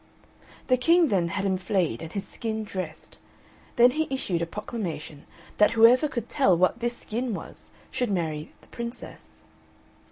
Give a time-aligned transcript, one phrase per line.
[0.65, 3.19] The King then had him flayed and his skin dressed.
[3.75, 5.27] Then he issued a proclamation
[5.59, 9.43] that whoever could tell what this skin was should marry the Princess.